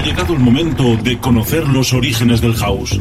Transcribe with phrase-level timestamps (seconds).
[0.00, 2.98] Ha llegado el momento de conocer los orígenes del house.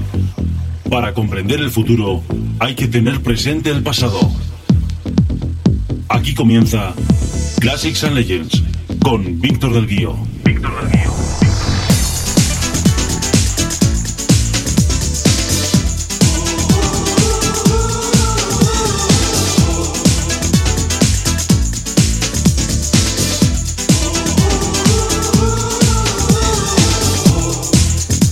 [0.90, 2.22] Para comprender el futuro
[2.60, 4.20] hay que tener presente el pasado.
[6.10, 6.94] Aquí comienza
[7.62, 8.64] Classics and Legends
[9.02, 10.18] con Víctor del Guío.
[10.44, 11.09] Víctor del.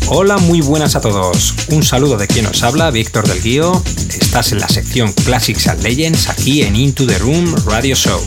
[0.10, 1.54] Hola, muy buenas a todos.
[1.68, 3.84] Un saludo de quien os habla, Víctor del Guío.
[4.18, 8.18] Estás en la sección Classics and Legends aquí en Into the Room Radio Show.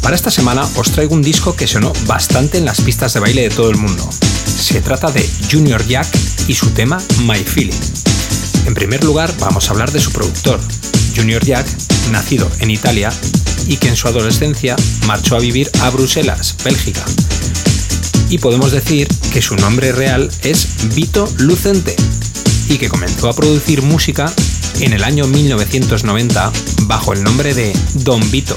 [0.00, 3.42] Para esta semana os traigo un disco que sonó bastante en las pistas de baile
[3.42, 4.08] de todo el mundo.
[4.46, 6.08] Se trata de Junior Jack
[6.46, 6.96] y su tema
[7.26, 7.78] My Feeling.
[8.64, 10.60] En primer lugar, vamos a hablar de su productor,
[11.14, 11.66] Junior Jack,
[12.10, 13.12] nacido en Italia
[13.66, 14.76] y que en su adolescencia
[15.06, 17.04] marchó a vivir a Bruselas, Bélgica
[18.30, 21.96] y podemos decir que su nombre real es Vito Lucente
[22.68, 24.32] y que comenzó a producir música
[24.80, 28.56] en el año 1990 bajo el nombre de Don Vito.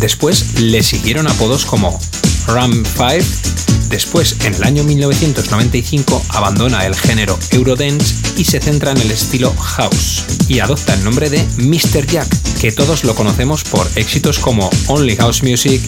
[0.00, 1.98] Después le siguieron apodos como
[2.46, 8.98] Ram 5, después en el año 1995 abandona el género Eurodance y se centra en
[8.98, 12.06] el estilo house y adopta el nombre de Mr.
[12.06, 12.28] Jack,
[12.60, 15.82] que todos lo conocemos por éxitos como Only House Music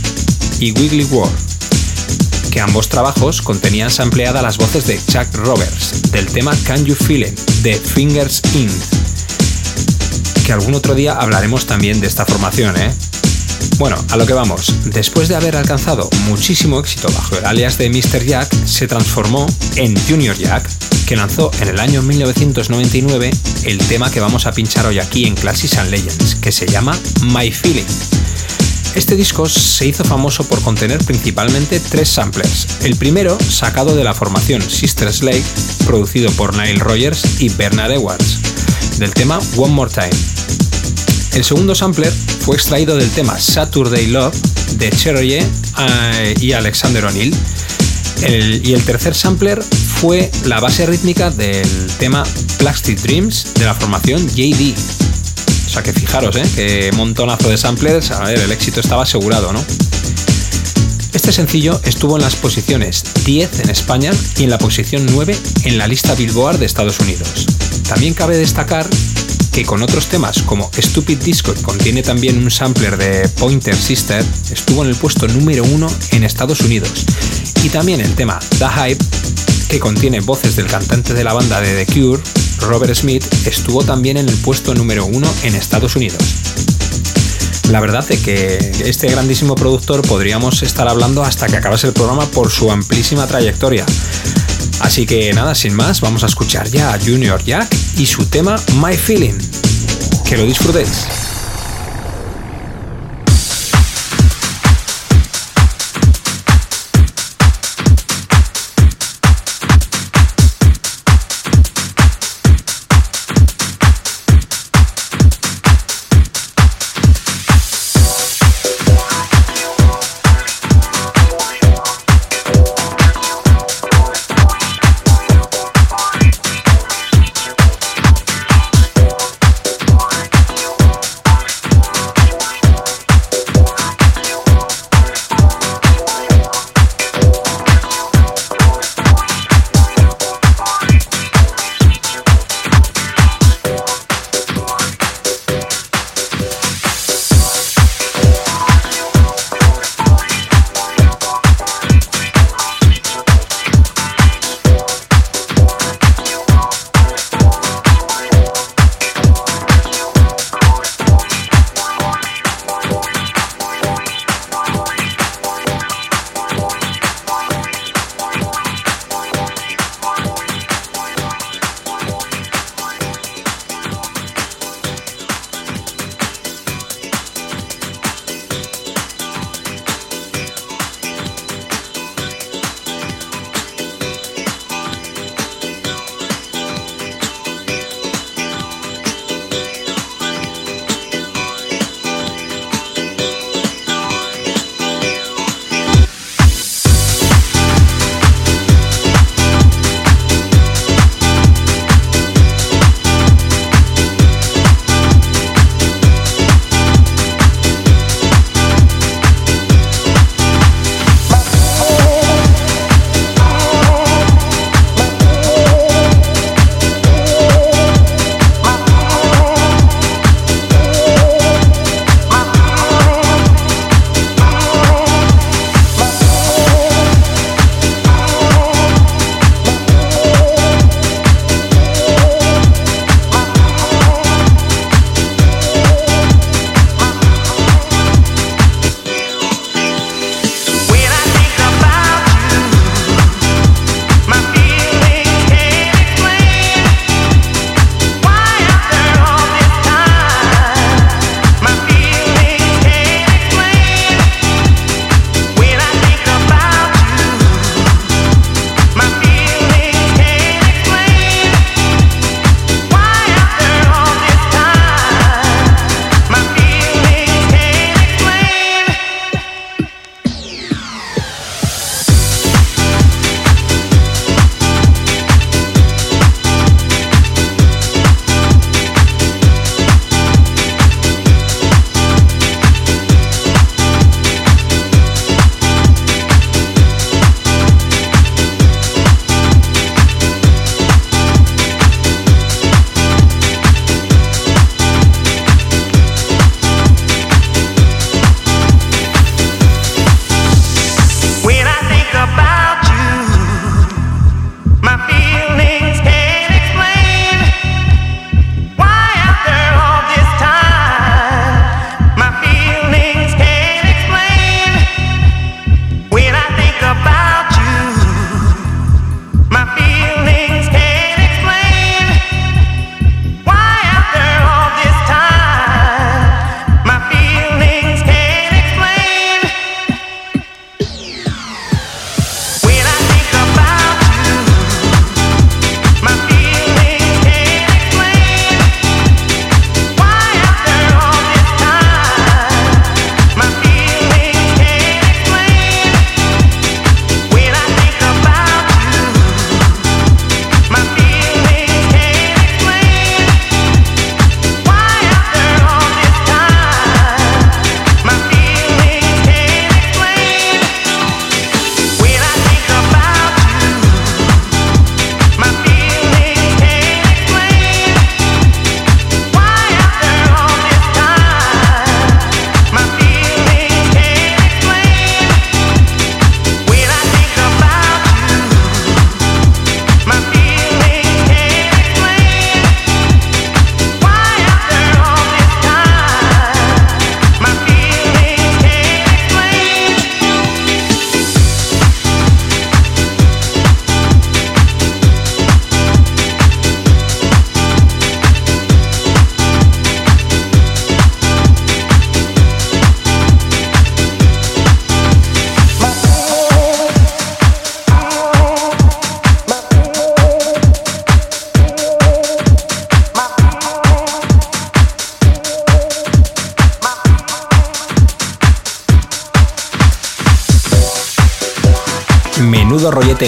[0.59, 1.48] y Wiggly World
[2.59, 7.23] que ambos trabajos contenían sampleadas las voces de Chuck Roberts del tema Can You Feel
[7.23, 8.69] It de Fingers In.
[10.45, 12.93] Que algún otro día hablaremos también de esta formación, ¿eh?
[13.79, 14.75] Bueno, a lo que vamos.
[14.87, 18.25] Después de haber alcanzado muchísimo éxito bajo el alias de Mr.
[18.25, 20.69] Jack, se transformó en Junior Jack,
[21.07, 23.31] que lanzó en el año 1999
[23.67, 26.99] el tema que vamos a pinchar hoy aquí en Classics and Legends, que se llama
[27.23, 27.87] My Feeling
[28.95, 32.67] este disco se hizo famoso por contener principalmente tres samplers.
[32.83, 35.09] El primero, sacado de la formación Sister
[35.87, 38.39] producido por Nile Rogers y Bernard Edwards,
[38.99, 40.11] del tema One More Time.
[41.33, 44.35] El segundo sampler fue extraído del tema Saturday Love
[44.79, 45.39] de Cheroye
[45.79, 47.35] eh, y Alexander O'Neill.
[48.65, 51.69] y el tercer sampler fue la base rítmica del
[51.99, 52.25] tema
[52.59, 54.75] Plastic Dreams de la formación JD,
[55.69, 56.43] o sea que fijaros, ¿eh?
[56.55, 59.63] Que montonazo de samplers, a ver, el éxito estaba asegurado, ¿no?
[61.13, 65.77] Este sencillo estuvo en las posiciones 10 en España y en la posición 9 en
[65.77, 67.45] la lista Billboard de Estados Unidos.
[67.87, 68.89] También cabe destacar
[69.53, 74.25] que con otros temas como Stupid Disco, que contiene también un sampler de Pointer Sister,
[74.51, 77.05] estuvo en el puesto número 1 en Estados Unidos.
[77.63, 79.05] Y también el tema The Hype,
[79.69, 82.23] que contiene voces del cantante de la banda de The Cure,
[82.61, 86.19] Robert Smith, estuvo también en el puesto número uno en Estados Unidos.
[87.71, 92.27] La verdad es que este grandísimo productor podríamos estar hablando hasta que acabase el programa
[92.27, 93.85] por su amplísima trayectoria.
[94.81, 98.57] Así que nada, sin más, vamos a escuchar ya a Junior Jack y su tema
[98.81, 99.39] My Feeling.
[100.25, 101.18] Que lo disfrutéis.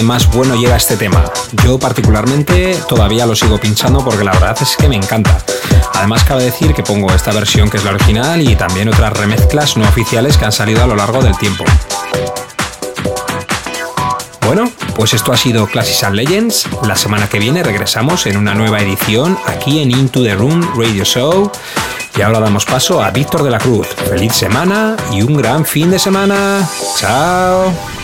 [0.01, 1.23] Más bueno llega este tema.
[1.63, 5.37] Yo particularmente todavía lo sigo pinchando porque la verdad es que me encanta.
[5.93, 9.75] Además cabe decir que pongo esta versión que es la original y también otras remezclas
[9.75, 11.65] no oficiales que han salido a lo largo del tiempo.
[14.45, 16.67] Bueno, pues esto ha sido Classics Legends.
[16.87, 21.03] La semana que viene regresamos en una nueva edición aquí en Into the Room Radio
[21.03, 21.51] Show.
[22.17, 23.87] Y ahora damos paso a Víctor de la Cruz.
[24.09, 26.67] Feliz semana y un gran fin de semana.
[26.97, 28.00] Chao.